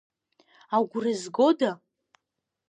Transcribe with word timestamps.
Агәра 0.75 1.13
згода? 1.21 1.71